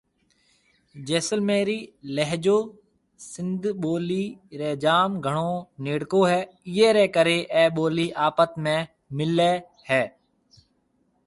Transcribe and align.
جيسلميري 1.09 1.75
لهجيو 2.19 2.55
سنڌي 3.31 3.71
ٻولي 3.83 4.17
ري 4.63 4.71
جام 4.87 5.09
گھڻو 5.33 5.51
نَيڙڪو 5.89 6.21
هيَ 6.31 6.41
ايئي 6.67 6.89
ري 6.99 7.05
ڪري 7.21 7.39
اَي 7.59 7.65
ٻولي 7.79 8.07
آپت 8.31 8.51
۾ 8.71 8.77
ملي 9.23 9.51
هيَ۔ 9.93 10.03